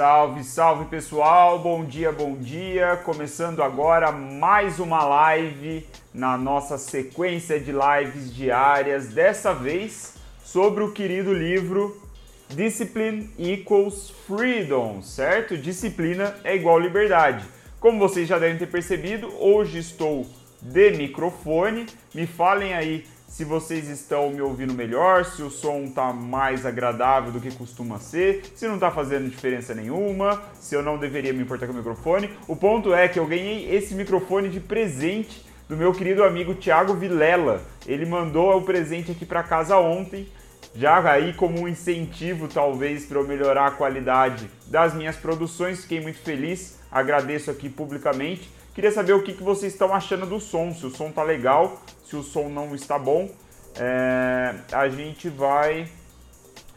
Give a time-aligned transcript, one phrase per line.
[0.00, 2.96] Salve, salve pessoal, bom dia, bom dia.
[3.04, 10.92] Começando agora mais uma live na nossa sequência de lives diárias, dessa vez sobre o
[10.92, 12.00] querido livro
[12.48, 15.54] Discipline Equals Freedom, certo?
[15.58, 17.44] Disciplina é igual liberdade.
[17.78, 20.26] Como vocês já devem ter percebido, hoje estou
[20.62, 21.84] de microfone.
[22.14, 27.30] Me falem aí se vocês estão me ouvindo melhor, se o som está mais agradável
[27.30, 31.40] do que costuma ser, se não está fazendo diferença nenhuma, se eu não deveria me
[31.40, 32.36] importar com o microfone.
[32.48, 36.94] O ponto é que eu ganhei esse microfone de presente do meu querido amigo Thiago
[36.94, 37.62] Vilela.
[37.86, 40.28] Ele mandou o presente aqui para casa ontem,
[40.74, 45.82] já aí como um incentivo talvez para eu melhorar a qualidade das minhas produções.
[45.82, 48.50] Fiquei muito feliz, agradeço aqui publicamente.
[48.80, 51.82] Queria saber o que, que vocês estão achando do som, se o som tá legal,
[52.02, 53.28] se o som não está bom.
[53.76, 55.86] É, a gente vai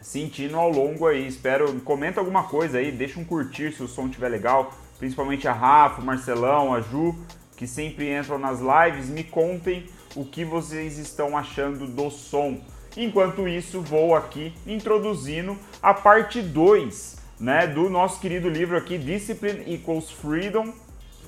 [0.01, 1.25] sentindo ao longo aí.
[1.25, 4.73] Espero, comenta alguma coisa aí, deixa um curtir se o som estiver legal.
[4.99, 7.15] Principalmente a Rafa, o Marcelão, a Ju,
[7.55, 12.59] que sempre entram nas lives, me contem o que vocês estão achando do som.
[12.97, 19.73] Enquanto isso, vou aqui introduzindo a parte 2 né, do nosso querido livro aqui, Discipline
[19.73, 20.73] Equals Freedom,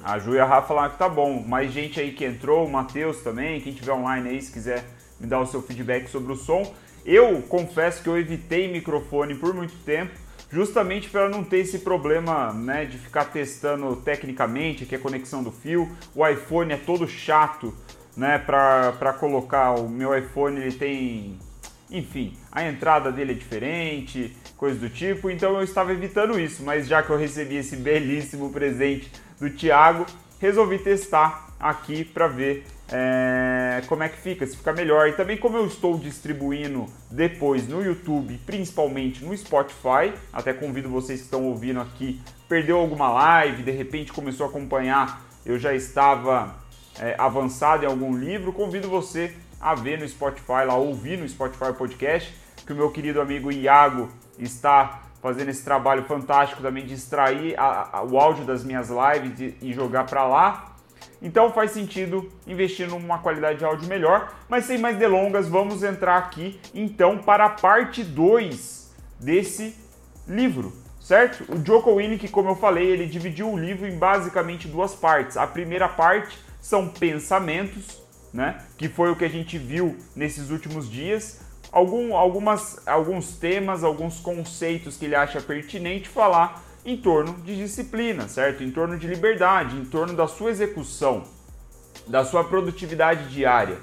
[0.06, 1.44] a Ju e a Rafa falaram que tá bom.
[1.45, 4.86] Mais gente aí que entrou, o Matheus também, quem tiver online aí, se quiser
[5.20, 6.72] me dar o seu feedback sobre o som.
[7.03, 10.12] Eu confesso que eu evitei microfone por muito tempo,
[10.52, 15.42] justamente para não ter esse problema né, de ficar testando tecnicamente, que é a conexão
[15.42, 15.89] do fio.
[16.14, 17.73] O iPhone é todo chato
[18.16, 19.72] né, para colocar.
[19.72, 21.40] O meu iPhone ele tem.
[21.90, 26.88] Enfim, a entrada dele é diferente, coisa do tipo, então eu estava evitando isso, mas
[26.88, 30.05] já que eu recebi esse belíssimo presente do Thiago,
[30.39, 35.08] resolvi testar aqui para ver é, como é que fica, se fica melhor.
[35.08, 41.19] E também como eu estou distribuindo depois no YouTube, principalmente no Spotify, até convido vocês
[41.19, 46.56] que estão ouvindo aqui, perdeu alguma live, de repente começou a acompanhar, eu já estava
[47.00, 51.73] é, avançado em algum livro, convido você a ver no Spotify, lá ouvir no Spotify
[51.73, 52.34] podcast,
[52.66, 57.97] que o meu querido amigo Iago está fazendo esse trabalho fantástico também de extrair a,
[57.97, 60.75] a, o áudio das minhas lives e, e jogar para lá.
[61.19, 64.31] Então faz sentido investir numa qualidade de áudio melhor.
[64.47, 69.75] Mas sem mais delongas, vamos entrar aqui então para a parte 2 desse
[70.28, 71.44] livro, certo?
[71.52, 75.38] O Joko Winnick, como eu falei, ele dividiu o livro em basicamente duas partes.
[75.38, 78.00] A primeira parte são pensamentos,
[78.31, 78.59] né?
[78.78, 81.44] Que foi o que a gente viu nesses últimos dias
[81.75, 88.30] algum, algumas, alguns temas, alguns conceitos que ele acha pertinente falar em torno de disciplina,
[88.30, 88.63] certo?
[88.63, 91.24] Em torno de liberdade, em torno da sua execução,
[92.08, 93.78] da sua produtividade diária.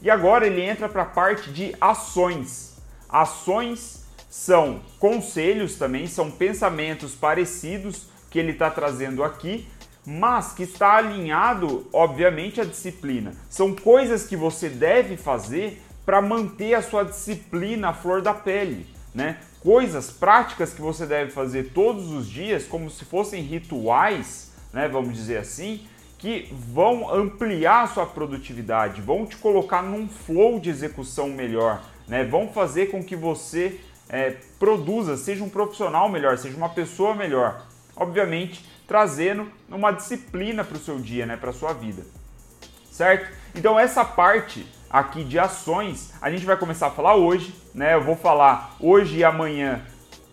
[0.00, 2.76] E agora ele entra para a parte de ações.
[3.08, 9.66] Ações são conselhos também, são pensamentos parecidos que ele está trazendo aqui,
[10.06, 13.32] mas que está alinhado, obviamente, à disciplina.
[13.50, 18.86] São coisas que você deve fazer para manter a sua disciplina à flor da pele,
[19.14, 19.38] né?
[19.60, 24.88] Coisas práticas que você deve fazer todos os dias, como se fossem rituais, né?
[24.88, 25.86] Vamos dizer assim,
[26.18, 32.24] que vão ampliar a sua produtividade, vão te colocar num flow de execução melhor, né?
[32.24, 37.64] Vão fazer com que você é, produza, seja um profissional melhor, seja uma pessoa melhor.
[37.94, 41.36] Obviamente, trazendo uma disciplina para o seu dia, né?
[41.36, 42.02] Para sua vida,
[42.90, 43.32] certo?
[43.54, 47.94] Então essa parte aqui de ações, a gente vai começar a falar hoje, né?
[47.94, 49.80] Eu vou falar hoje e amanhã,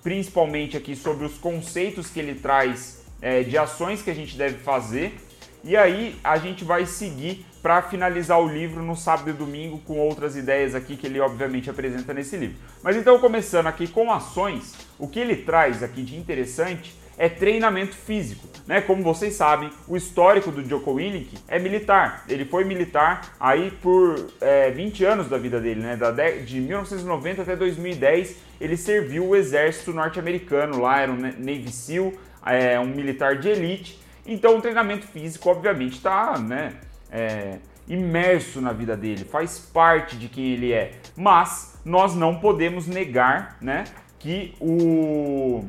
[0.03, 4.58] principalmente aqui sobre os conceitos que ele traz é, de ações que a gente deve
[4.58, 5.18] fazer.
[5.64, 9.98] E aí a gente vai seguir para finalizar o livro no sábado e domingo com
[10.00, 12.58] outras ideias aqui que ele obviamente apresenta nesse livro.
[12.81, 17.96] Mas então começando aqui com ações, o que ele traz aqui de interessante é treinamento
[17.96, 18.47] físico.
[18.66, 18.80] Né?
[18.80, 22.24] Como vocês sabem, o histórico do Joko Willink é militar.
[22.30, 25.97] Ele foi militar aí por é, 20 anos da vida dele, né?
[25.97, 32.13] Da de 1990 até 2010, ele serviu o exército norte-americano lá, era um Navy SEAL,
[32.45, 34.00] é, um militar de elite.
[34.25, 36.75] Então o treinamento físico, obviamente, está né,
[37.12, 37.57] é,
[37.88, 40.94] imerso na vida dele, faz parte de quem ele é.
[41.18, 43.83] Mas nós não podemos negar né,
[44.19, 45.66] que o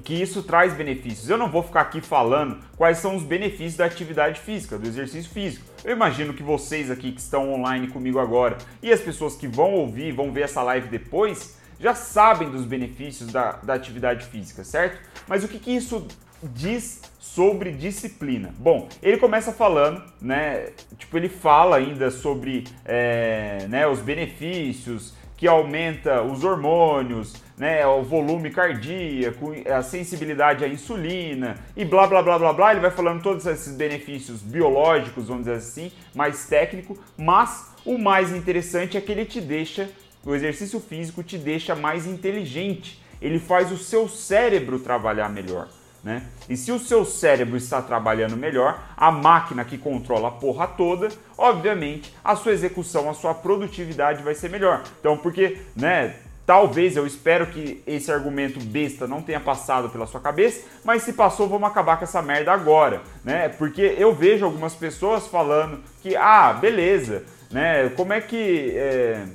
[0.00, 1.28] que isso traz benefícios.
[1.28, 5.30] Eu não vou ficar aqui falando quais são os benefícios da atividade física, do exercício
[5.30, 5.64] físico.
[5.84, 9.72] Eu imagino que vocês aqui que estão online comigo agora e as pessoas que vão
[9.72, 15.00] ouvir, vão ver essa live depois, já sabem dos benefícios da, da atividade física, certo?
[15.26, 16.06] Mas o que, que isso
[16.42, 18.52] diz sobre disciplina?
[18.58, 20.70] Bom, ele começa falando, né?
[20.96, 28.02] Tipo, ele fala ainda sobre é, né, os benefícios que aumenta os hormônios, né, o
[28.02, 32.72] volume cardíaco, a sensibilidade à insulina e blá blá blá blá blá.
[32.72, 38.32] Ele vai falando todos esses benefícios biológicos, vamos dizer assim, mais técnico, mas o mais
[38.32, 39.88] interessante é que ele te deixa,
[40.26, 43.00] o exercício físico te deixa mais inteligente.
[43.22, 45.68] Ele faz o seu cérebro trabalhar melhor.
[46.08, 46.22] Né?
[46.48, 51.10] E se o seu cérebro está trabalhando melhor, a máquina que controla a porra toda,
[51.36, 54.82] obviamente a sua execução, a sua produtividade vai ser melhor.
[55.00, 56.14] Então, porque, né,
[56.46, 61.12] Talvez eu espero que esse argumento besta não tenha passado pela sua cabeça, mas se
[61.12, 63.50] passou, vamos acabar com essa merda agora, né?
[63.50, 67.90] Porque eu vejo algumas pessoas falando que, ah, beleza, né?
[67.90, 68.72] Como é que.
[68.74, 69.26] É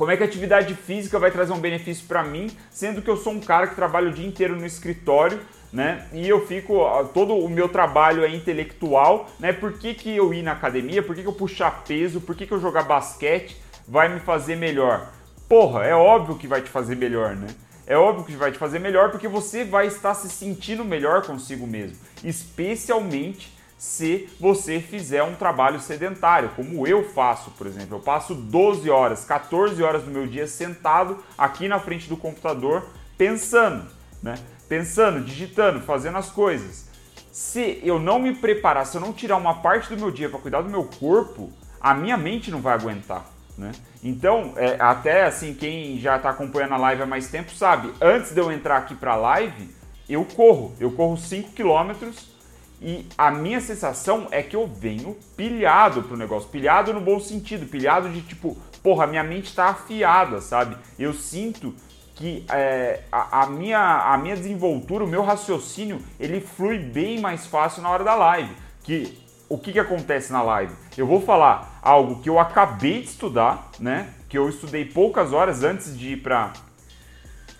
[0.00, 3.18] como é que a atividade física vai trazer um benefício para mim, sendo que eu
[3.18, 5.38] sou um cara que trabalha o dia inteiro no escritório,
[5.70, 6.06] né?
[6.14, 6.78] E eu fico,
[7.12, 9.52] todo o meu trabalho é intelectual, né?
[9.52, 11.02] Por que, que eu ir na academia?
[11.02, 12.18] Por que, que eu puxar peso?
[12.18, 15.06] Por que, que eu jogar basquete vai me fazer melhor?
[15.46, 17.48] Porra, é óbvio que vai te fazer melhor, né?
[17.86, 21.66] É óbvio que vai te fazer melhor porque você vai estar se sentindo melhor consigo
[21.66, 27.96] mesmo, especialmente se você fizer um trabalho sedentário, como eu faço, por exemplo.
[27.96, 32.86] Eu passo 12 horas, 14 horas do meu dia sentado aqui na frente do computador
[33.16, 33.86] pensando,
[34.22, 34.34] né?
[34.68, 36.90] Pensando, digitando, fazendo as coisas.
[37.32, 40.38] Se eu não me preparar, se eu não tirar uma parte do meu dia para
[40.38, 41.50] cuidar do meu corpo,
[41.80, 43.24] a minha mente não vai aguentar.
[43.56, 43.72] Né?
[44.04, 48.32] Então, é, até assim, quem já está acompanhando a live há mais tempo sabe, antes
[48.32, 49.74] de eu entrar aqui para a live,
[50.06, 50.76] eu corro.
[50.78, 52.29] Eu corro 5 quilômetros
[52.80, 57.66] e a minha sensação é que eu venho pilhado pro negócio, pilhado no bom sentido,
[57.66, 60.76] pilhado de tipo, porra, minha mente tá afiada, sabe?
[60.98, 61.74] Eu sinto
[62.14, 67.46] que é, a, a, minha, a minha desenvoltura, o meu raciocínio, ele flui bem mais
[67.46, 68.54] fácil na hora da live.
[68.82, 69.18] Que
[69.48, 70.72] o que, que acontece na live?
[70.96, 74.10] Eu vou falar algo que eu acabei de estudar, né?
[74.28, 76.52] Que eu estudei poucas horas antes de ir para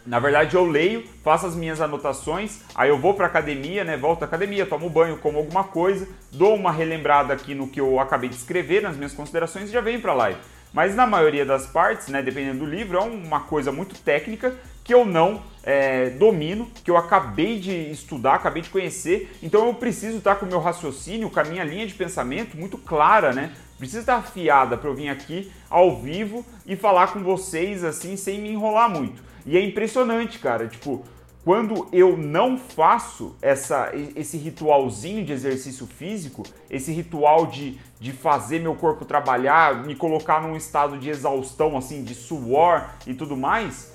[0.07, 3.97] na verdade, eu leio, faço as minhas anotações, aí eu vou para academia, né?
[3.97, 8.01] Volto à academia, tomo banho, como alguma coisa, dou uma relembrada aqui no que eu
[8.01, 10.39] acabei de escrever, nas minhas considerações e já venho para live.
[10.73, 14.55] Mas na maioria das partes, né, dependendo do livro, é uma coisa muito técnica
[14.85, 19.75] que eu não é, domino, que eu acabei de estudar, acabei de conhecer, então eu
[19.75, 23.53] preciso estar com o meu raciocínio, com a minha linha de pensamento muito clara, né?
[23.79, 28.41] Precisa estar afiada para eu vir aqui ao vivo e falar com vocês assim sem
[28.41, 29.30] me enrolar muito.
[29.51, 31.05] E é impressionante, cara, tipo,
[31.45, 38.61] quando eu não faço essa, esse ritualzinho de exercício físico, esse ritual de, de fazer
[38.61, 43.91] meu corpo trabalhar, me colocar num estado de exaustão, assim, de suor e tudo mais,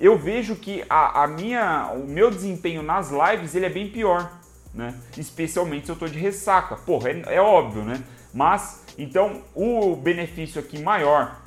[0.00, 4.40] eu vejo que a, a minha, o meu desempenho nas lives ele é bem pior,
[4.74, 4.92] né?
[5.16, 6.74] Especialmente se eu tô de ressaca.
[6.74, 8.02] Porra, é, é óbvio, né?
[8.34, 11.46] Mas, então, o benefício aqui maior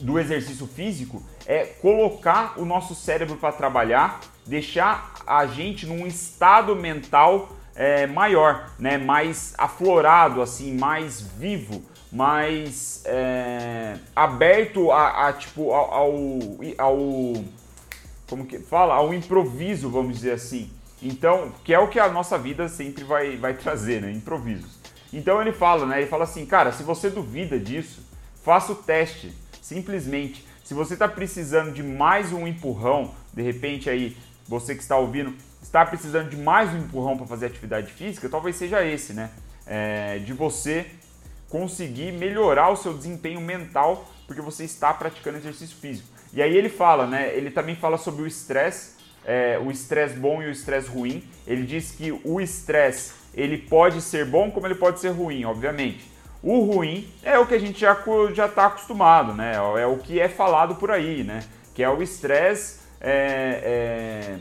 [0.00, 6.76] do exercício físico é colocar o nosso cérebro para trabalhar, deixar a gente num estado
[6.76, 8.96] mental é, maior, né?
[8.96, 11.82] mais aflorado, assim, mais vivo,
[12.12, 16.14] mais é, aberto a, a tipo ao, ao,
[16.78, 16.98] ao,
[18.28, 20.70] como que fala ao improviso, vamos dizer assim.
[21.02, 24.12] Então, que é o que a nossa vida sempre vai, vai trazer, né?
[24.12, 24.78] Improvisos.
[25.12, 25.98] Então ele fala, né?
[26.00, 28.06] Ele fala assim, cara, se você duvida disso,
[28.44, 29.32] faça o teste.
[29.60, 34.96] Simplesmente, se você está precisando de mais um empurrão, de repente aí, você que está
[34.96, 39.30] ouvindo, está precisando de mais um empurrão para fazer atividade física, talvez seja esse, né?
[39.66, 40.86] É, de você
[41.48, 46.06] conseguir melhorar o seu desempenho mental porque você está praticando exercício físico.
[46.32, 47.36] E aí ele fala, né?
[47.36, 48.92] Ele também fala sobre o estresse,
[49.24, 51.24] é, o estresse bom e o estresse ruim.
[51.48, 56.08] Ele diz que o estresse ele pode ser bom como ele pode ser ruim, obviamente.
[56.42, 57.96] O ruim é o que a gente já
[58.32, 59.56] já está acostumado, né?
[59.56, 61.42] É o que é falado por aí, né?
[61.74, 64.38] Que é o estresse é, é,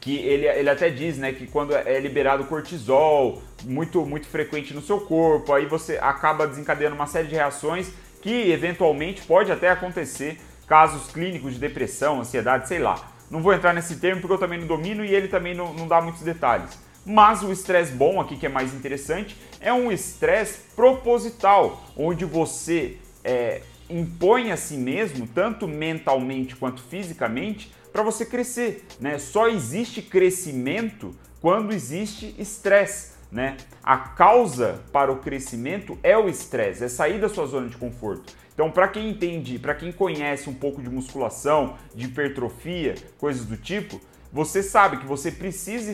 [0.00, 1.32] que ele, ele até diz, né?
[1.32, 6.94] Que quando é liberado cortisol muito muito frequente no seu corpo, aí você acaba desencadeando
[6.94, 12.78] uma série de reações que eventualmente pode até acontecer casos clínicos de depressão, ansiedade, sei
[12.78, 13.12] lá.
[13.30, 15.88] Não vou entrar nesse termo porque eu também não domino e ele também não, não
[15.88, 16.78] dá muitos detalhes.
[17.08, 22.98] Mas o estresse bom aqui, que é mais interessante, é um estresse proposital, onde você
[23.24, 28.86] é, impõe a si mesmo, tanto mentalmente quanto fisicamente, para você crescer.
[29.00, 29.18] Né?
[29.18, 33.16] Só existe crescimento quando existe estresse.
[33.32, 33.56] Né?
[33.82, 38.34] A causa para o crescimento é o estresse, é sair da sua zona de conforto.
[38.52, 43.56] Então, para quem entende, para quem conhece um pouco de musculação, de hipertrofia, coisas do
[43.56, 43.98] tipo,
[44.32, 45.90] você sabe que você precisa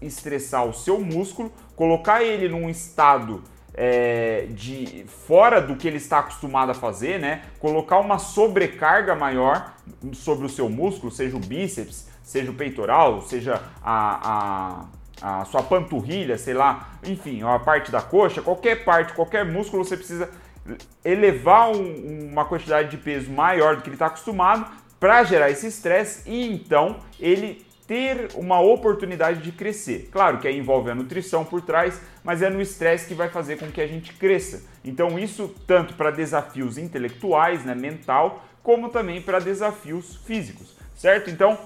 [0.00, 3.42] estressar o seu músculo, colocar ele num estado
[3.74, 7.42] é, de fora do que ele está acostumado a fazer, né?
[7.58, 9.74] Colocar uma sobrecarga maior
[10.12, 14.86] sobre o seu músculo, seja o bíceps, seja o peitoral, seja a,
[15.20, 19.84] a, a sua panturrilha, sei lá, enfim, a parte da coxa, qualquer parte, qualquer músculo
[19.84, 20.30] você precisa
[21.04, 24.66] elevar um, uma quantidade de peso maior do que ele está acostumado
[24.98, 30.08] para gerar esse estresse e então ele ter uma oportunidade de crescer.
[30.10, 33.58] Claro que aí envolve a nutrição por trás, mas é no estresse que vai fazer
[33.58, 34.62] com que a gente cresça.
[34.84, 41.28] Então isso tanto para desafios intelectuais, né, mental, como também para desafios físicos, certo?
[41.28, 41.58] Então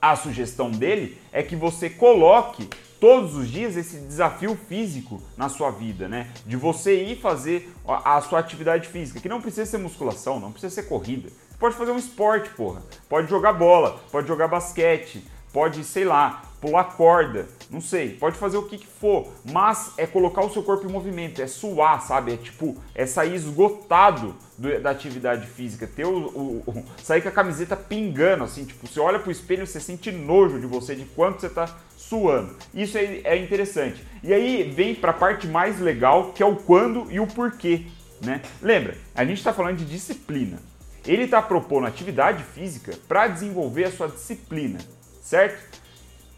[0.00, 2.68] a sugestão dele é que você coloque
[3.00, 6.30] todos os dias esse desafio físico na sua vida, né?
[6.46, 10.72] De você ir fazer a sua atividade física, que não precisa ser musculação, não precisa
[10.72, 11.28] ser corrida.
[11.62, 12.82] Pode fazer um esporte, porra.
[13.08, 18.56] Pode jogar bola, pode jogar basquete, pode, sei lá, pular corda, não sei, pode fazer
[18.56, 22.32] o que, que, for, mas é colocar o seu corpo em movimento, é suar, sabe?
[22.32, 27.28] É tipo, é sair esgotado do, da atividade física, ter o, o, o, sair com
[27.28, 31.04] a camiseta pingando, assim, tipo, você olha pro espelho, você sente nojo de você, de
[31.04, 32.56] quanto você tá suando.
[32.74, 34.04] Isso é, é interessante.
[34.20, 37.86] E aí vem para a parte mais legal, que é o quando e o porquê,
[38.20, 38.42] né?
[38.60, 40.58] Lembra, a gente está falando de disciplina.
[41.06, 44.78] Ele está propondo atividade física para desenvolver a sua disciplina
[45.22, 45.80] certo?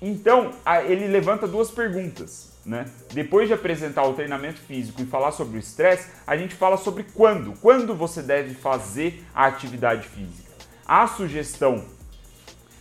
[0.01, 0.53] Então,
[0.87, 2.53] ele levanta duas perguntas.
[2.65, 2.87] Né?
[3.13, 7.05] Depois de apresentar o treinamento físico e falar sobre o estresse, a gente fala sobre
[7.15, 7.53] quando.
[7.61, 10.51] Quando você deve fazer a atividade física.
[10.87, 11.85] A sugestão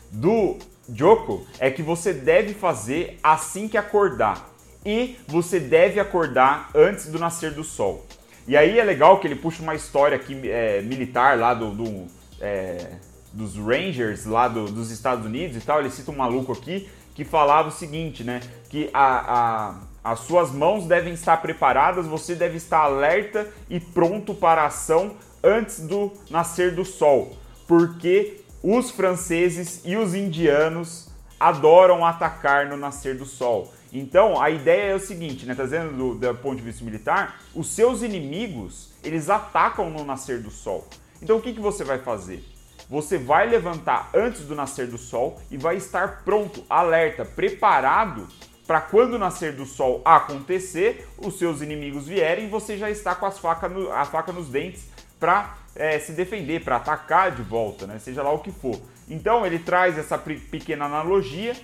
[0.10, 0.58] do
[0.94, 4.50] Joko é que você deve fazer assim que acordar.
[4.86, 8.06] E você deve acordar antes do nascer do sol.
[8.48, 12.08] E aí é legal que ele puxa uma história aqui é, militar lá do, do
[12.42, 12.98] é,
[13.32, 17.24] dos Rangers lá do, dos Estados Unidos e tal, ele cita um maluco aqui que
[17.24, 18.42] falava o seguinte, né?
[18.70, 19.74] Que a,
[20.04, 24.68] a, as suas mãos devem estar preparadas, você deve estar alerta e pronto para a
[24.68, 27.36] ação antes do nascer do sol,
[27.68, 31.10] porque os franceses e os indianos
[31.40, 33.73] adoram atacar no nascer do sol.
[33.94, 35.56] Então a ideia é o seguinte, né?
[35.56, 40.50] Trazendo do, do ponto de vista militar, os seus inimigos eles atacam no nascer do
[40.50, 40.88] sol.
[41.22, 42.44] Então o que, que você vai fazer?
[42.90, 48.28] você vai levantar antes do nascer do sol e vai estar pronto, alerta, preparado
[48.68, 53.26] para quando o nascer do sol acontecer, os seus inimigos vierem, você já está com
[53.26, 54.88] as faca no, a faca nos dentes
[55.20, 58.00] para é, se defender, para atacar de volta, né?
[58.00, 58.80] seja lá o que for.
[59.10, 61.56] Então ele traz essa pequena analogia,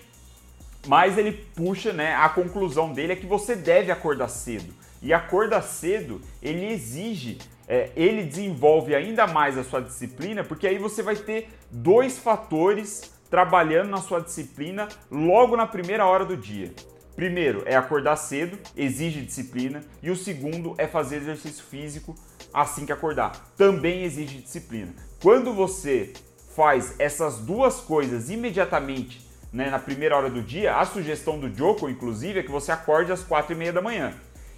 [0.88, 2.16] mas ele puxa, né?
[2.16, 4.74] A conclusão dele é que você deve acordar cedo.
[5.02, 7.38] E acordar cedo, ele exige
[7.70, 13.14] é, ele desenvolve ainda mais a sua disciplina, porque aí você vai ter dois fatores
[13.30, 16.74] trabalhando na sua disciplina logo na primeira hora do dia.
[17.16, 22.16] Primeiro é acordar cedo, exige disciplina, e o segundo é fazer exercício físico
[22.52, 24.92] assim que acordar, também exige disciplina.
[25.22, 26.14] Quando você
[26.56, 31.90] faz essas duas coisas imediatamente né, na primeira hora do dia, a sugestão do Joko,
[31.90, 34.14] inclusive, é que você acorde às quatro e meia da manhã.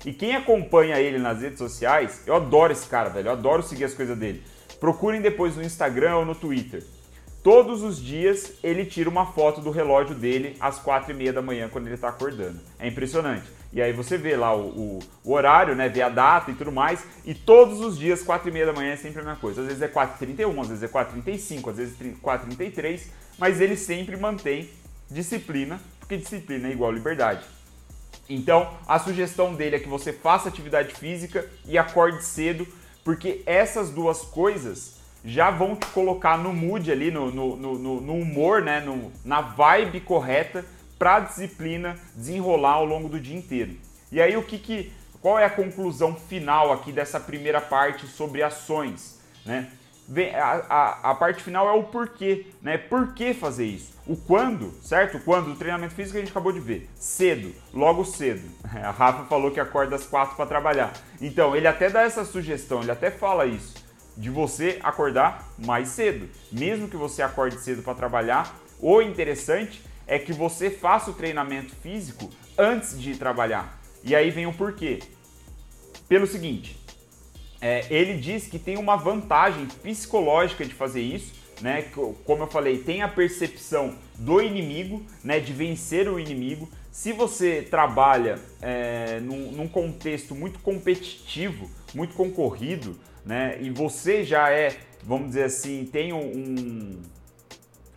[0.06, 3.28] E quem acompanha ele nas redes sociais, eu adoro esse cara, velho.
[3.28, 4.44] Eu adoro seguir as coisas dele.
[4.80, 6.84] Procurem depois no Instagram ou no Twitter.
[7.44, 11.42] Todos os dias ele tira uma foto do relógio dele às quatro e meia da
[11.42, 12.60] manhã quando ele está acordando.
[12.80, 13.46] É impressionante.
[13.74, 15.88] E aí você vê lá o, o, o, horário, né?
[15.88, 17.04] Vê a data e tudo mais.
[17.26, 19.62] E todos os dias, quatro e meia da manhã é sempre a mesma coisa.
[19.62, 23.02] Às vezes é 4h31, às vezes é 4h35, às vezes 4h33.
[23.40, 24.70] Mas ele sempre mantém
[25.12, 27.44] disciplina, porque disciplina é igual liberdade.
[28.30, 32.68] Então, a sugestão dele é que você faça atividade física e acorde cedo,
[33.04, 38.14] porque essas duas coisas já vão te colocar no mood ali, no, no, no, no
[38.14, 38.80] humor, né?
[38.80, 40.66] No, na vibe correta
[40.98, 43.76] para a disciplina desenrolar ao longo do dia inteiro.
[44.12, 44.92] E aí, o que, que
[45.22, 49.70] qual é a conclusão final aqui dessa primeira parte sobre ações, né?
[50.36, 52.78] A, a, a, parte final é o porquê, né?
[52.78, 53.94] Por que fazer isso?
[54.06, 55.18] O quando, certo?
[55.18, 56.90] O quando, o treinamento físico a gente acabou de ver.
[56.96, 58.42] Cedo, logo cedo.
[58.84, 60.92] A Rafa falou que acorda às quatro para trabalhar.
[61.22, 63.76] Então, ele até dá essa sugestão, ele até fala isso,
[64.18, 66.28] de você acordar mais cedo.
[66.52, 71.74] Mesmo que você acorde cedo para trabalhar, o interessante é que você faça o treinamento
[71.76, 73.80] físico antes de trabalhar.
[74.04, 75.00] E aí vem o porquê.
[76.10, 76.81] Pelo seguinte,
[77.62, 81.84] é, ele diz que tem uma vantagem psicológica de fazer isso, né?
[82.26, 85.40] Como eu falei, tem a percepção do inimigo, né?
[85.40, 86.68] De vencer o inimigo.
[86.92, 93.58] Se você trabalha é, num, num, contexto muito competitivo, muito concorrido, né?
[93.62, 97.00] E você já é, vamos dizer assim, tem um,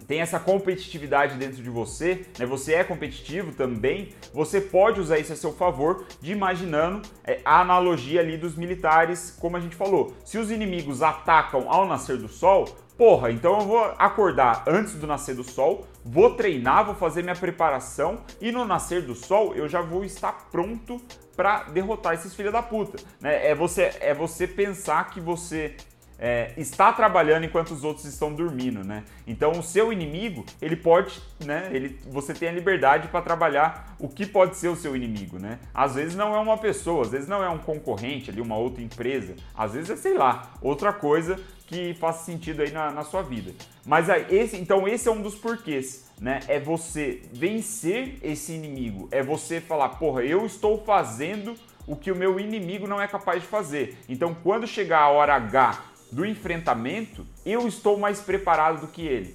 [0.06, 2.46] tem essa competitividade dentro de você, né?
[2.46, 7.61] Você é competitivo também, você pode usar isso a seu favor, de imaginando é, a
[7.61, 10.14] analogia ali dos militares, como a gente falou.
[10.25, 15.06] Se os inimigos atacam ao nascer do sol, porra, então eu vou acordar antes do
[15.06, 19.68] nascer do sol, vou treinar, vou fazer minha preparação e no nascer do sol eu
[19.68, 21.00] já vou estar pronto
[21.37, 23.02] para derrotar esses filhos da puta.
[23.20, 23.49] Né?
[23.49, 25.76] É, você, é você pensar que você
[26.18, 29.04] é, está trabalhando enquanto os outros estão dormindo, né?
[29.26, 31.68] Então o seu inimigo, ele pode, né?
[31.73, 35.59] Ele, você tem a liberdade para trabalhar o que pode ser o seu inimigo, né?
[35.73, 38.83] Às vezes não é uma pessoa, às vezes não é um concorrente ali, uma outra
[38.83, 43.23] empresa, às vezes é, sei lá, outra coisa que faça sentido aí na, na sua
[43.23, 43.52] vida.
[43.85, 46.40] Mas esse, então esse é um dos porquês, né?
[46.47, 51.54] É você vencer esse inimigo, é você falar, porra, eu estou fazendo
[51.87, 53.99] o que o meu inimigo não é capaz de fazer.
[54.09, 59.35] Então quando chegar a hora H do enfrentamento, eu estou mais preparado do que ele.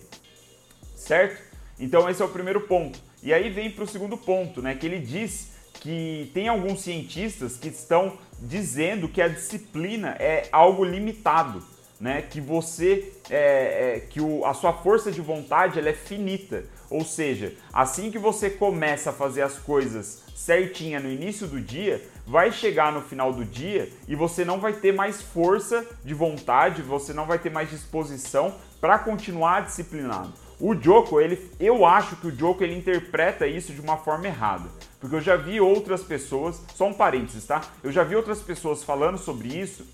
[0.96, 1.42] Certo?
[1.78, 2.98] Então esse é o primeiro ponto.
[3.22, 4.76] E aí vem para o segundo ponto, né?
[4.76, 10.86] Que ele diz que tem alguns cientistas que estão dizendo que a disciplina é algo
[10.86, 11.62] limitado,
[12.00, 12.22] né?
[12.22, 16.64] Que você, é, é, que o, a sua força de vontade ela é finita.
[16.90, 22.02] Ou seja, assim que você começa a fazer as coisas certinha no início do dia,
[22.26, 26.82] vai chegar no final do dia e você não vai ter mais força de vontade,
[26.82, 30.34] você não vai ter mais disposição para continuar disciplinado.
[30.60, 34.70] O Joko, ele, eu acho que o Joko ele interpreta isso de uma forma errada,
[35.00, 37.62] porque eu já vi outras pessoas, só um parênteses, tá?
[37.84, 39.86] Eu já vi outras pessoas falando sobre isso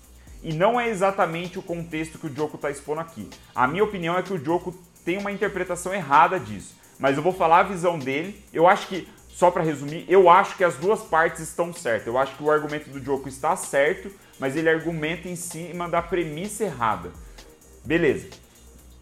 [0.42, 3.28] e não é exatamente o contexto que o Joko está expondo aqui.
[3.54, 4.74] A minha opinião é que o Joko
[5.04, 8.42] tem uma interpretação errada disso, mas eu vou falar a visão dele.
[8.52, 12.06] Eu acho que só para resumir, eu acho que as duas partes estão certas.
[12.06, 16.00] Eu acho que o argumento do Joko está certo, mas ele argumenta em cima da
[16.00, 17.12] premissa errada.
[17.84, 18.28] Beleza.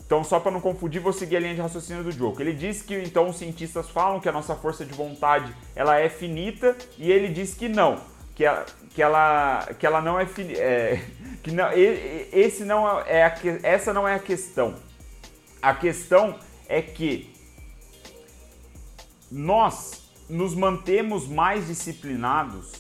[0.05, 2.43] Então, só para não confundir, vou seguir a linha de raciocínio do Joko.
[2.43, 6.09] Ele diz que então os cientistas falam que a nossa força de vontade ela é
[6.09, 8.01] finita e ele diz que não,
[8.35, 11.01] que ela, que ela, que ela não é, finita, é
[11.43, 14.75] que não, esse não é a, essa não é a questão.
[15.63, 17.34] A questão é que
[19.35, 22.73] nós nos mantemos mais disciplinados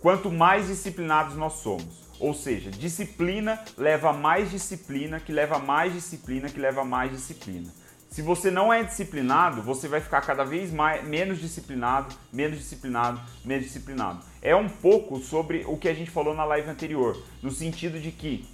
[0.00, 2.06] quanto mais disciplinados nós somos.
[2.20, 7.72] Ou seja, disciplina leva mais disciplina, que leva mais disciplina, que leva mais disciplina.
[8.08, 13.20] Se você não é disciplinado, você vai ficar cada vez mais, menos disciplinado, menos disciplinado,
[13.44, 14.20] menos disciplinado.
[14.40, 18.10] É um pouco sobre o que a gente falou na live anterior, no sentido de
[18.12, 18.46] que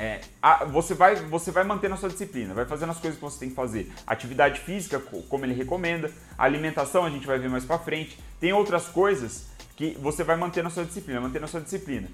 [0.00, 3.22] é, a, você, vai, você vai mantendo a sua disciplina, vai fazendo as coisas que
[3.22, 3.92] você tem que fazer.
[4.06, 8.18] Atividade física, como ele recomenda, alimentação a gente vai ver mais para frente.
[8.40, 12.08] Tem outras coisas que você vai mantendo a sua disciplina, mantendo a sua disciplina.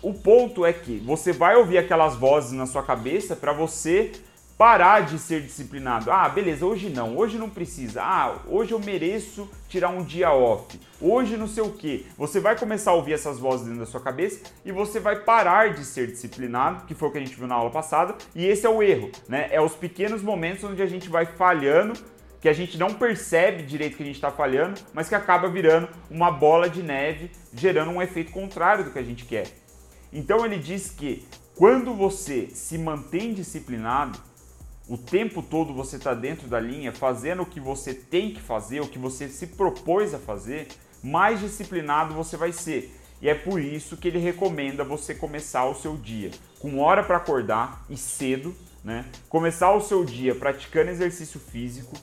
[0.00, 4.12] O ponto é que você vai ouvir aquelas vozes na sua cabeça para você
[4.56, 6.10] parar de ser disciplinado.
[6.10, 8.02] Ah, beleza, hoje não, hoje não precisa.
[8.02, 10.78] Ah, hoje eu mereço tirar um dia off.
[11.00, 12.06] Hoje não sei o que.
[12.16, 15.74] Você vai começar a ouvir essas vozes dentro da sua cabeça e você vai parar
[15.74, 18.64] de ser disciplinado, que foi o que a gente viu na aula passada, e esse
[18.64, 19.48] é o erro, né?
[19.50, 21.94] É os pequenos momentos onde a gente vai falhando,
[22.40, 25.88] que a gente não percebe direito que a gente está falhando, mas que acaba virando
[26.10, 29.48] uma bola de neve, gerando um efeito contrário do que a gente quer.
[30.12, 34.18] Então ele diz que quando você se mantém disciplinado,
[34.88, 38.80] o tempo todo você está dentro da linha, fazendo o que você tem que fazer,
[38.80, 40.68] o que você se propôs a fazer,
[41.02, 42.94] mais disciplinado você vai ser.
[43.22, 47.16] E é por isso que ele recomenda você começar o seu dia com hora para
[47.16, 49.06] acordar e cedo, né?
[49.28, 51.96] Começar o seu dia praticando exercício físico,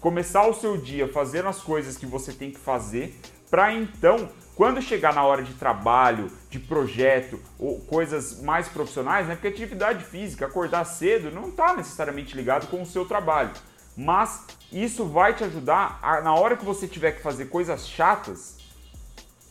[0.00, 3.18] começar o seu dia fazendo as coisas que você tem que fazer,
[3.50, 9.36] para então quando chegar na hora de trabalho, de projeto ou coisas mais profissionais, né?
[9.36, 13.52] Porque atividade física, acordar cedo, não está necessariamente ligado com o seu trabalho.
[13.96, 18.58] Mas isso vai te ajudar a, na hora que você tiver que fazer coisas chatas,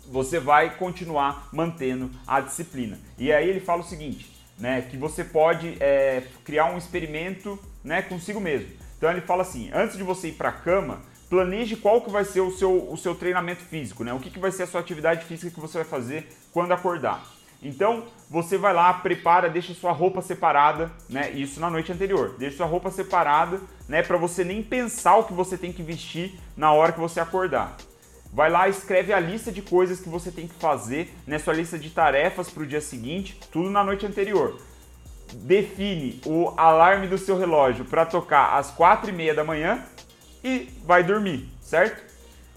[0.10, 3.00] você vai continuar mantendo a disciplina.
[3.18, 4.82] E aí ele fala o seguinte, né?
[4.82, 8.02] Que você pode é, criar um experimento, né?
[8.02, 8.68] Consigo mesmo.
[8.98, 12.24] Então ele fala assim, antes de você ir para a cama, planeje qual que vai
[12.24, 14.14] ser o seu, o seu treinamento físico, né?
[14.14, 17.26] O que, que vai ser a sua atividade física que você vai fazer quando acordar.
[17.62, 21.32] Então, você vai lá, prepara, deixa sua roupa separada, né?
[21.32, 22.36] Isso na noite anterior.
[22.38, 26.40] Deixa sua roupa separada, né, para você nem pensar o que você tem que vestir
[26.56, 27.76] na hora que você acordar.
[28.32, 31.80] Vai lá, escreve a lista de coisas que você tem que fazer, né, sua lista
[31.80, 34.60] de tarefas para o dia seguinte, tudo na noite anterior.
[35.34, 39.84] Define o alarme do seu relógio para tocar às quatro e meia da manhã
[40.48, 42.02] e vai dormir, certo?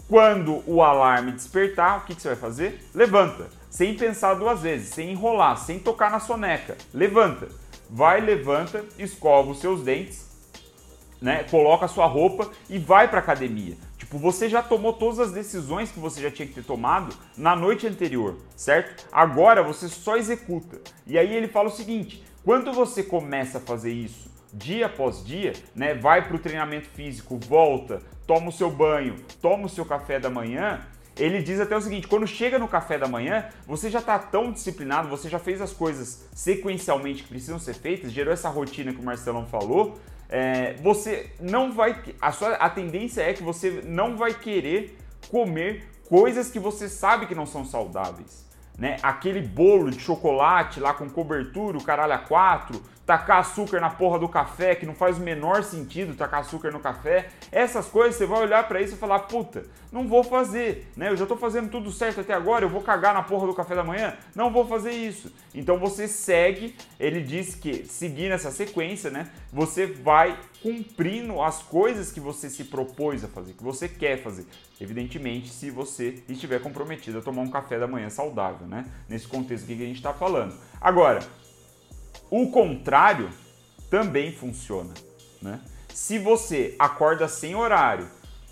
[0.07, 2.85] Quando o alarme despertar, o que, que você vai fazer?
[2.93, 6.77] Levanta, sem pensar duas vezes, sem enrolar, sem tocar na soneca.
[6.93, 7.49] Levanta,
[7.89, 10.29] vai, levanta, escova os seus dentes,
[11.21, 13.77] né, coloca a sua roupa e vai para academia.
[13.97, 17.55] Tipo, você já tomou todas as decisões que você já tinha que ter tomado na
[17.55, 19.05] noite anterior, certo?
[19.11, 20.79] Agora você só executa.
[21.05, 25.53] E aí ele fala o seguinte: quando você começa a fazer isso dia após dia,
[25.75, 30.19] né, vai para o treinamento físico, volta, toma o seu banho, toma o seu café
[30.19, 30.81] da manhã,
[31.17, 34.51] ele diz até o seguinte: quando chega no café da manhã, você já está tão
[34.51, 38.99] disciplinado, você já fez as coisas sequencialmente que precisam ser feitas, gerou essa rotina que
[38.99, 39.99] o Marcelão falou.
[40.29, 42.01] É, você não vai.
[42.21, 44.97] A, sua, a tendência é que você não vai querer
[45.29, 48.49] comer coisas que você sabe que não são saudáveis.
[48.77, 48.95] Né?
[49.03, 54.19] Aquele bolo de chocolate lá com cobertura, o caralho a quatro, tacar açúcar na porra
[54.19, 57.29] do café, que não faz o menor sentido tacar açúcar no café.
[57.51, 61.09] Essas coisas você vai olhar para isso e falar, puta, não vou fazer, né?
[61.09, 63.75] Eu já tô fazendo tudo certo até agora, eu vou cagar na porra do café
[63.75, 64.15] da manhã?
[64.35, 65.31] Não vou fazer isso.
[65.53, 72.11] Então você segue, ele diz que seguindo essa sequência, né, você vai cumprindo as coisas
[72.11, 74.45] que você se propôs a fazer, que você quer fazer.
[74.79, 78.85] Evidentemente, se você estiver comprometido a tomar um café da manhã saudável, né?
[79.07, 80.55] Nesse contexto que a gente está falando.
[80.79, 81.19] Agora,
[82.31, 83.29] o contrário
[83.89, 84.93] também funciona.
[85.41, 85.59] Né?
[85.93, 88.07] Se você acorda sem horário,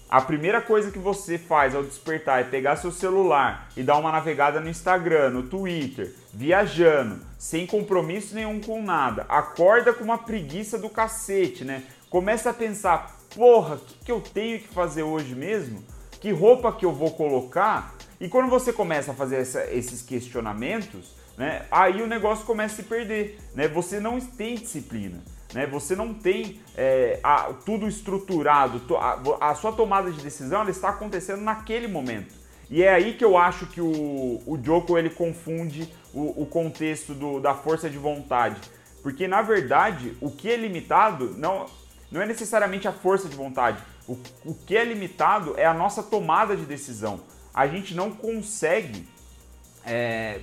[0.10, 4.12] a primeira coisa que você faz ao despertar é pegar seu celular e dar uma
[4.12, 10.78] navegada no Instagram, no Twitter, viajando, sem compromisso nenhum com nada, acorda com uma preguiça
[10.78, 11.84] do cacete, né?
[12.10, 15.84] Começa a pensar, porra, o que, que eu tenho que fazer hoje mesmo?
[16.20, 17.96] Que roupa que eu vou colocar?
[18.20, 22.76] E quando você começa a fazer essa, esses questionamentos, né, aí o negócio começa a
[22.76, 23.40] se perder.
[23.56, 23.66] Né?
[23.70, 25.24] Você não tem disciplina.
[25.54, 25.66] Né?
[25.68, 28.82] Você não tem é, a, tudo estruturado.
[28.98, 32.36] A, a, sua tomada de decisão ela está acontecendo naquele momento.
[32.70, 37.14] E é aí que eu acho que o, o Joko ele confunde o, o contexto
[37.14, 38.60] do, da força de vontade.
[39.02, 41.68] Porque na verdade o que é limitado não,
[42.12, 43.82] não é necessariamente a força de vontade.
[44.06, 47.22] O, o que é limitado é a nossa tomada de decisão.
[47.54, 49.08] A gente não consegue
[49.86, 50.42] é,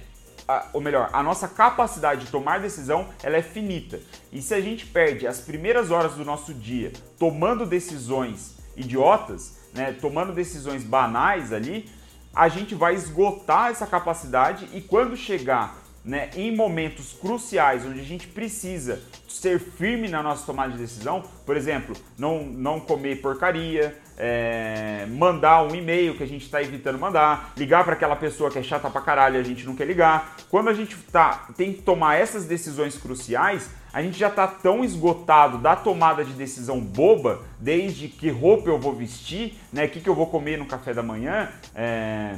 [0.72, 4.00] ou melhor, a nossa capacidade de tomar decisão ela é finita.
[4.32, 9.92] E se a gente perde as primeiras horas do nosso dia tomando decisões idiotas, né,
[9.92, 11.88] tomando decisões banais ali,
[12.34, 18.04] a gente vai esgotar essa capacidade e quando chegar né, em momentos cruciais onde a
[18.04, 23.96] gente precisa ser firme na nossa tomada de decisão, por exemplo, não, não comer porcaria,
[24.16, 28.58] é, mandar um e-mail que a gente está evitando mandar, ligar para aquela pessoa que
[28.58, 30.36] é chata pra caralho a gente não quer ligar.
[30.50, 34.84] Quando a gente tá, tem que tomar essas decisões cruciais, a gente já está tão
[34.84, 40.00] esgotado da tomada de decisão boba, desde que roupa eu vou vestir, né, o que,
[40.00, 42.36] que eu vou comer no café da manhã, é,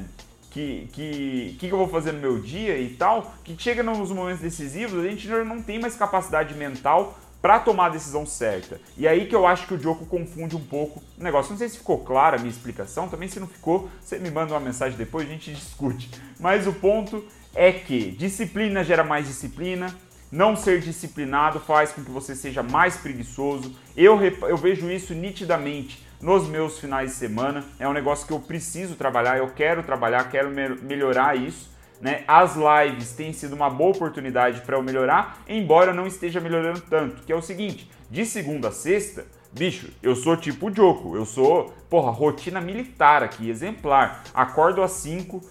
[0.51, 4.41] que, que, que eu vou fazer no meu dia e tal, que chega nos momentos
[4.41, 8.81] decisivos, a gente não tem mais capacidade mental para tomar a decisão certa.
[8.97, 11.51] E aí que eu acho que o Joko confunde um pouco o negócio.
[11.51, 14.53] Não sei se ficou clara a minha explicação, também se não ficou, você me manda
[14.53, 16.11] uma mensagem depois, a gente discute.
[16.41, 17.25] Mas o ponto
[17.55, 19.95] é que disciplina gera mais disciplina,
[20.31, 23.75] não ser disciplinado faz com que você seja mais preguiçoso.
[23.97, 27.65] Eu, eu vejo isso nitidamente nos meus finais de semana.
[27.79, 31.71] É um negócio que eu preciso trabalhar, eu quero trabalhar, quero me melhorar isso.
[32.01, 32.23] Né?
[32.29, 37.23] As lives têm sido uma boa oportunidade para eu melhorar, embora não esteja melhorando tanto.
[37.25, 41.75] Que é o seguinte: de segunda a sexta, bicho, eu sou tipo Joko, eu sou,
[41.91, 44.23] porra, rotina militar aqui, exemplar.
[44.33, 45.43] Acordo às 5,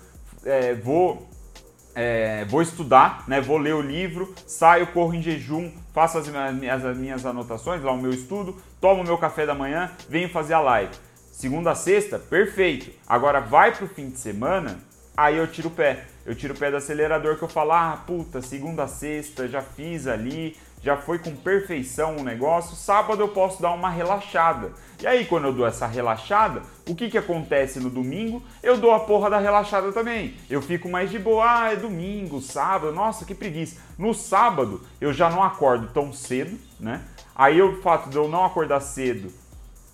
[0.45, 1.27] é, vou.
[1.99, 3.41] É, vou estudar, né?
[3.41, 7.91] vou ler o livro, saio, corro em jejum, faço as minhas, as minhas anotações, lá
[7.91, 10.93] o meu estudo, tomo meu café da manhã, venho fazer a live.
[11.31, 12.91] Segunda a sexta, perfeito.
[13.07, 14.77] Agora vai pro fim de semana,
[15.15, 18.03] aí eu tiro o pé eu tiro o pé do acelerador que eu falo, ah,
[18.05, 23.29] puta, segunda a sexta, já fiz ali, já foi com perfeição o negócio, sábado eu
[23.29, 24.73] posso dar uma relaxada.
[25.01, 28.43] E aí, quando eu dou essa relaxada, o que que acontece no domingo?
[28.61, 30.35] Eu dou a porra da relaxada também.
[30.49, 33.79] Eu fico mais de boa, ah, é domingo, sábado, nossa, que preguiça.
[33.97, 37.03] No sábado, eu já não acordo tão cedo, né?
[37.33, 39.31] Aí o fato de eu não acordar cedo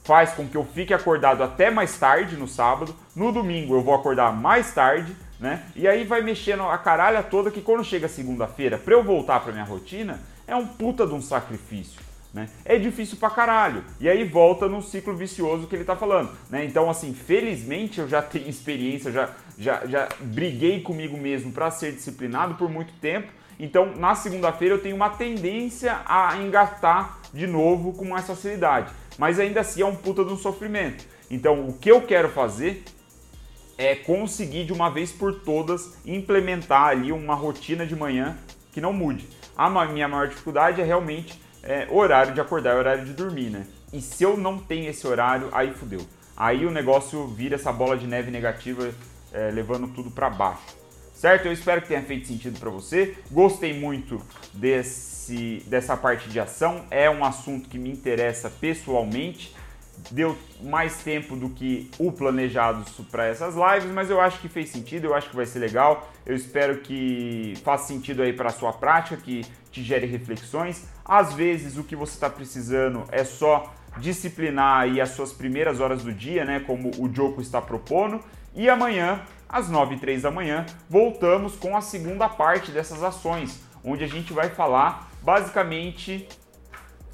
[0.04, 2.96] faz com que eu fique acordado até mais tarde no sábado.
[3.16, 5.62] No domingo eu vou acordar mais tarde né?
[5.76, 9.52] E aí vai mexendo a caralha toda que quando chega segunda-feira, para eu voltar para
[9.52, 12.00] minha rotina, é um puta de um sacrifício.
[12.34, 12.48] Né?
[12.64, 13.84] É difícil pra caralho.
[14.00, 16.32] E aí volta no ciclo vicioso que ele tá falando.
[16.50, 16.64] Né?
[16.64, 21.92] Então, assim, felizmente eu já tenho experiência, já, já, já briguei comigo mesmo para ser
[21.92, 23.28] disciplinado por muito tempo.
[23.60, 28.94] Então, na segunda-feira eu tenho uma tendência a engatar de novo com mais facilidade.
[29.18, 31.04] Mas ainda assim é um puta de um sofrimento.
[31.30, 32.86] Então, o que eu quero fazer
[33.78, 38.38] é conseguir de uma vez por todas implementar ali uma rotina de manhã
[38.72, 39.28] que não mude.
[39.56, 43.66] A minha maior dificuldade é realmente é, horário de acordar e horário de dormir, né?
[43.92, 46.02] E se eu não tenho esse horário, aí fudeu.
[46.36, 48.92] Aí o negócio vira essa bola de neve negativa,
[49.32, 50.84] é, levando tudo para baixo.
[51.14, 51.46] Certo?
[51.46, 53.16] Eu espero que tenha feito sentido para você.
[53.32, 56.84] Gostei muito desse, dessa parte de ação.
[56.90, 59.56] É um assunto que me interessa pessoalmente
[60.12, 64.70] deu mais tempo do que o planejado para essas lives, mas eu acho que fez
[64.70, 66.10] sentido, eu acho que vai ser legal.
[66.26, 70.86] Eu espero que faça sentido aí para a sua prática, que te gere reflexões.
[71.04, 76.04] Às vezes o que você está precisando é só disciplinar aí as suas primeiras horas
[76.04, 78.20] do dia, né, como o Joko está propondo.
[78.56, 83.62] E amanhã, às 9 e 3 da manhã, voltamos com a segunda parte dessas ações,
[83.84, 86.28] onde a gente vai falar basicamente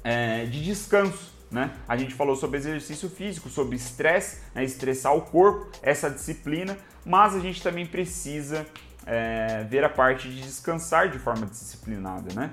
[0.02, 1.72] é, de descanso né?
[1.88, 4.64] A gente falou sobre exercício físico, sobre estresse, né?
[4.64, 8.66] estressar o corpo, essa disciplina, mas a gente também precisa
[9.06, 12.50] é, ver a parte de descansar de forma disciplinada, né?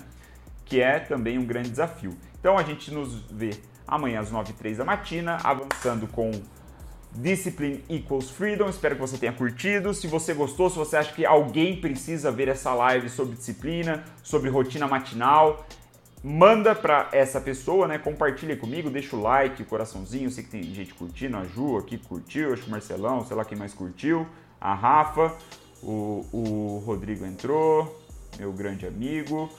[0.65, 2.17] que é também um grande desafio.
[2.39, 3.51] Então a gente nos vê
[3.87, 6.31] amanhã às 9h03 da matina, avançando com
[7.15, 8.69] Discipline Equals Freedom.
[8.69, 9.93] Espero que você tenha curtido.
[9.93, 14.49] Se você gostou, se você acha que alguém precisa ver essa live sobre disciplina, sobre
[14.49, 15.65] rotina matinal,
[16.27, 17.97] manda para essa pessoa, né?
[17.97, 20.29] Compartilha comigo, deixa o like, o coraçãozinho.
[20.29, 23.45] sei que tem gente curtindo, a Ju aqui curtiu, acho que o Marcelão, sei lá
[23.45, 24.27] quem mais curtiu,
[24.59, 25.33] a Rafa,
[25.81, 28.03] o, o Rodrigo entrou,
[28.37, 29.49] meu grande amigo.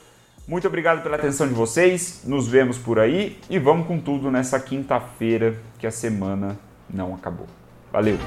[0.46, 2.22] Muito obrigado pela atenção de vocês.
[2.24, 6.58] Nos vemos por aí e vamos com tudo nessa quinta-feira que a semana
[6.90, 7.46] não acabou.
[7.90, 8.18] Valeu!